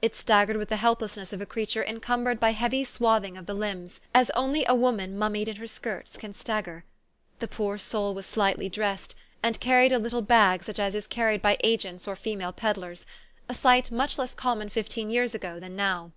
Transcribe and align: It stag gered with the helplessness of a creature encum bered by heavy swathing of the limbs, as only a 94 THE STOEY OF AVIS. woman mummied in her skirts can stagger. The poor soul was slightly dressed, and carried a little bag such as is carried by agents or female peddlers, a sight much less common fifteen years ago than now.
It 0.00 0.14
stag 0.14 0.46
gered 0.48 0.58
with 0.58 0.68
the 0.68 0.76
helplessness 0.76 1.32
of 1.32 1.40
a 1.40 1.44
creature 1.44 1.82
encum 1.82 2.22
bered 2.22 2.38
by 2.38 2.52
heavy 2.52 2.84
swathing 2.84 3.36
of 3.36 3.46
the 3.46 3.52
limbs, 3.52 3.98
as 4.14 4.30
only 4.30 4.62
a 4.64 4.68
94 4.68 4.68
THE 4.68 4.68
STOEY 4.68 4.68
OF 4.68 4.76
AVIS. 4.76 4.82
woman 5.10 5.18
mummied 5.18 5.48
in 5.48 5.56
her 5.56 5.66
skirts 5.66 6.16
can 6.16 6.34
stagger. 6.34 6.84
The 7.40 7.48
poor 7.48 7.78
soul 7.78 8.14
was 8.14 8.24
slightly 8.24 8.68
dressed, 8.68 9.16
and 9.42 9.58
carried 9.58 9.90
a 9.90 9.98
little 9.98 10.22
bag 10.22 10.62
such 10.62 10.78
as 10.78 10.94
is 10.94 11.08
carried 11.08 11.42
by 11.42 11.56
agents 11.64 12.06
or 12.06 12.14
female 12.14 12.52
peddlers, 12.52 13.06
a 13.48 13.54
sight 13.54 13.90
much 13.90 14.20
less 14.20 14.34
common 14.34 14.68
fifteen 14.68 15.10
years 15.10 15.34
ago 15.34 15.58
than 15.58 15.74
now. 15.74 16.12